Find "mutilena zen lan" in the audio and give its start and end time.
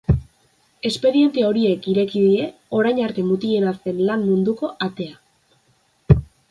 3.29-4.27